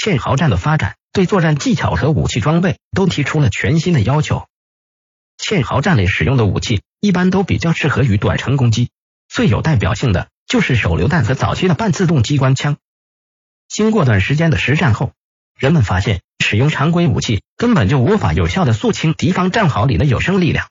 [0.00, 4.46] 堑壕战的发展对作战技巧和武器装备都提出了全新的要求。
[5.36, 8.90] 堑壕战里使用的武器一般都比较适合于短程攻击，
[9.28, 12.76] 最有代表性的就是手榴弹和早期的半自动机关枪。
[13.66, 15.10] 经过段时间的实战后，
[15.58, 20.68] 人们发现使用常规武器根本就无法有效的肃清敌方战壕里的有生力量。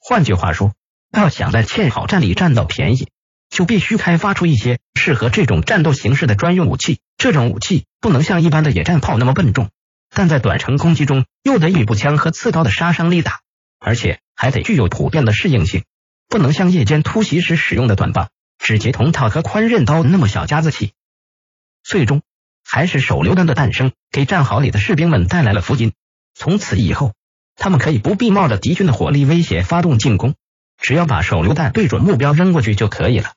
[0.00, 0.74] 换句话说，
[1.12, 3.08] 要想在堑壕战里占到便宜，
[3.48, 6.98] 就必须开发出一些适合这种战斗形式的专用武器。
[7.24, 9.70] 这种武器不能像一般的野战炮那么笨重，
[10.10, 13.40] 但在短程攻击中又得与步枪和刺刀的杀伤力大，
[13.78, 15.84] 而且还得具有普遍的适应性，
[16.28, 20.92] 不能像夜间突袭时使用的短棒、指节铜套和宽刃刀那么小家子气。
[21.82, 22.20] 最终，
[22.62, 25.94] 还是手榴弹的诞生给战壕里的士兵们带来了福音。
[26.34, 27.14] 从此以后，
[27.56, 30.34] 他们可以不必冒着敌军的火力威胁发动进攻，
[30.76, 33.32] 只要把手榴弹对准目标扔过去就可以了。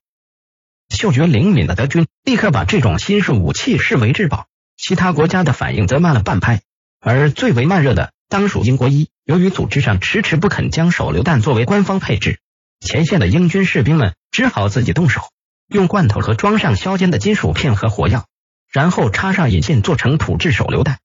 [0.90, 4.48] 嗅觉灵敏的德军立刻把这种新式武器视为至宝，
[4.78, 6.62] 其他国家的反应则慢了半拍。
[7.00, 12.40] 而最为慢热的当属英国一，由于组织上迟迟不肯将手榴弹作为官方配置，
[12.80, 15.22] 前线的英军士兵们只好自己动手，
[15.68, 18.26] 用罐头和装上硝尖的金属片和火药。
[18.70, 21.00] 然后插上引线，做成土制手榴弹。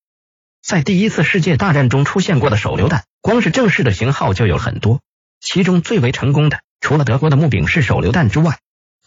[0.63, 5.01] 在第一次世界大战中出现过的手榴弹，光是正式的型号就有很多。
[5.41, 8.59] 其中最为成功的，除了德国的木柄式手榴弹之外，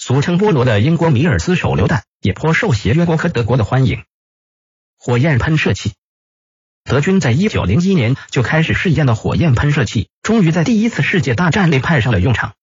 [0.08, 4.04] 俗称菠萝的英国米尔斯手榴弹也颇受协约国和德国的欢迎。
[5.00, 5.94] 火焰喷射器，
[6.84, 12.54] 德军在一九零一年就开始试验的火焰喷射器，终于在第一次世界大战里派上了用场。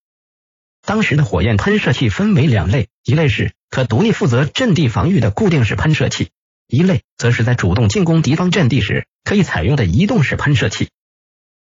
[0.83, 6.31] 当时的火焰喷射器分为两类，一类是可独立负责阵地防御的固定式喷射器，
[6.69, 10.91] 一类则是在主动进攻敌方阵地时可以采用的移动式喷射器。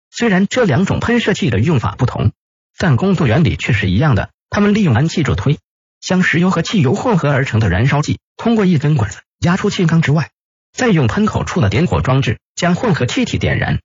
[0.10, 2.34] 虽然这两种喷射器的用法不同，
[2.78, 4.32] 但工作原理却是一样的。
[4.52, 5.60] 他们利用燃气助推，
[6.02, 10.30] 将石油和汽油混合而成的燃烧剂通过一根管子压出气缸之外，
[10.74, 13.80] 再用喷口处的点火装置将混合气体点燃。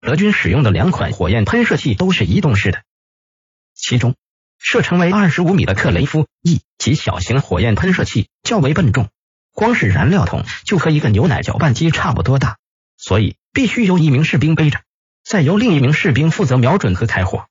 [0.00, 2.84] 德军使用的两款火焰喷射器都是移动式的，
[3.74, 4.14] 其中。
[4.64, 9.08] 射程为二十五米的克雷夫 E 及小型火焰喷射器较为笨重，
[9.50, 12.58] 光是燃料桶就和一个牛奶搅拌机差不多大，
[12.96, 14.80] 所以必须由一名士兵背着，
[15.24, 17.48] 再由另一名士兵负责瞄准和开火。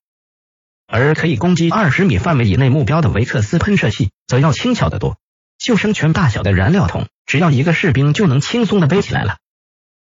[0.93, 5.17] 而可以攻击二十米范围以内目标的维克斯喷射器则要轻巧得多，
[5.57, 9.37] 救生圈大小的燃料桶，只要一个士兵就能轻松的背起来了。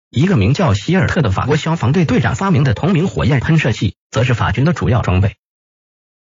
[0.09, 5.35] 一个名叫希尔特的法国消防队队长发明的同名火焰喷射器，则是法军的主要装备。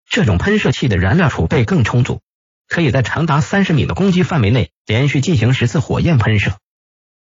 [0.09, 2.19] 这种喷射器的燃料储备更充足，
[2.67, 6.57] 可以在长达三十米的攻击范围内连续进行十次火焰喷射。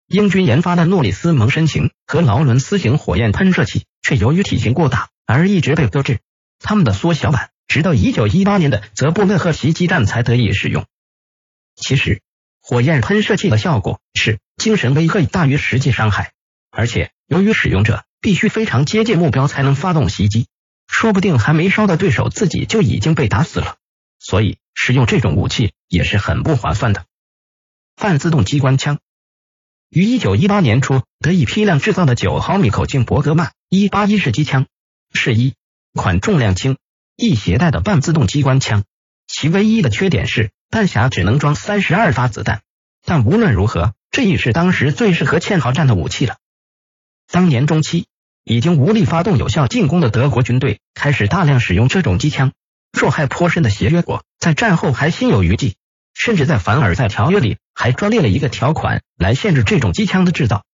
[0.09, 6.21] 英军研发的诺里斯蒙申型和劳伦斯型火焰喷射器却由于体型过大而一直被搁置，
[6.63, 10.87] 他们的缩小版直到一九一八年的泽布勒赫袭击战才得以使用。
[11.75, 12.23] 其实，
[12.61, 16.33] 火焰喷射器的效果是精神威吓大于实际伤害，
[16.71, 20.47] 而且由于使用者必须非常接近目标才能发动袭击。
[20.87, 23.79] 说不定还没烧到对手，自己就已经被打死了。
[24.19, 27.07] 所以使用这种武器也是很不划算的。
[27.97, 28.99] 半自动机关枪
[29.89, 34.67] 于一九一八年初得以批量制造的九毫米口径伯格曼一八一式机枪，
[35.13, 35.55] 是一
[35.95, 36.77] 款重量轻、
[37.17, 38.85] 易携带的半自动机关枪。
[39.27, 42.63] 其唯一的缺点是弹匣只能装三十二发子弹。
[43.05, 46.37] 但无论如何，这已是当时最适合堑壕战的武器了。
[47.31, 48.07] 当年中期。
[48.45, 52.51] 已经无力发动有效进攻的德国军队开始大量使用这种机枪，
[52.93, 55.77] 受害颇深的协约国在战后还心有余悸，
[56.13, 60.65] 甚至在凡尔赛条约里还专列了一个条款来限制这种机枪的制造。